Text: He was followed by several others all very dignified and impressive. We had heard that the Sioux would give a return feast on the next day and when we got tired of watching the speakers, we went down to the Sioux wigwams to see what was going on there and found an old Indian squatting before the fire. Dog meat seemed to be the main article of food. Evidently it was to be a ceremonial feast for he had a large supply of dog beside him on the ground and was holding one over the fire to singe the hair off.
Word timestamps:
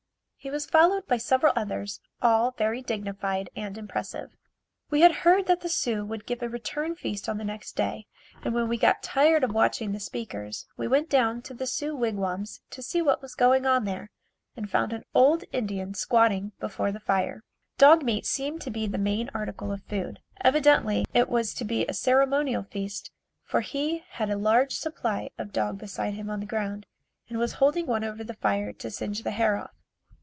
He 0.43 0.49
was 0.49 0.65
followed 0.65 1.05
by 1.07 1.17
several 1.17 1.53
others 1.55 1.99
all 2.19 2.55
very 2.57 2.81
dignified 2.81 3.51
and 3.55 3.77
impressive. 3.77 4.35
We 4.89 5.01
had 5.01 5.11
heard 5.21 5.45
that 5.45 5.61
the 5.61 5.69
Sioux 5.69 6.03
would 6.03 6.25
give 6.25 6.41
a 6.41 6.49
return 6.49 6.95
feast 6.95 7.29
on 7.29 7.37
the 7.37 7.43
next 7.43 7.73
day 7.73 8.07
and 8.41 8.51
when 8.55 8.67
we 8.67 8.75
got 8.79 9.03
tired 9.03 9.43
of 9.43 9.53
watching 9.53 9.91
the 9.91 9.99
speakers, 9.99 10.65
we 10.75 10.87
went 10.87 11.11
down 11.11 11.43
to 11.43 11.53
the 11.53 11.67
Sioux 11.67 11.95
wigwams 11.95 12.59
to 12.71 12.81
see 12.81 13.03
what 13.03 13.21
was 13.21 13.35
going 13.35 13.67
on 13.67 13.83
there 13.85 14.09
and 14.57 14.71
found 14.71 14.93
an 14.93 15.03
old 15.13 15.43
Indian 15.51 15.93
squatting 15.93 16.53
before 16.59 16.91
the 16.91 16.99
fire. 16.99 17.43
Dog 17.77 18.01
meat 18.01 18.25
seemed 18.25 18.61
to 18.61 18.71
be 18.71 18.87
the 18.87 18.97
main 18.97 19.29
article 19.35 19.71
of 19.71 19.83
food. 19.83 20.21
Evidently 20.43 21.05
it 21.13 21.29
was 21.29 21.53
to 21.53 21.63
be 21.65 21.85
a 21.85 21.93
ceremonial 21.93 22.63
feast 22.63 23.11
for 23.43 23.61
he 23.61 24.03
had 24.13 24.31
a 24.31 24.35
large 24.37 24.73
supply 24.73 25.29
of 25.37 25.53
dog 25.53 25.77
beside 25.77 26.15
him 26.15 26.31
on 26.31 26.39
the 26.39 26.47
ground 26.47 26.87
and 27.29 27.37
was 27.37 27.53
holding 27.61 27.85
one 27.85 28.03
over 28.03 28.23
the 28.23 28.33
fire 28.33 28.73
to 28.73 28.89
singe 28.89 29.21
the 29.21 29.29
hair 29.29 29.55
off. 29.55 29.73